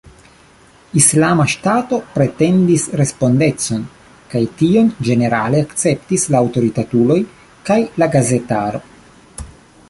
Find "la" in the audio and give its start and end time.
6.37-6.43, 8.03-8.11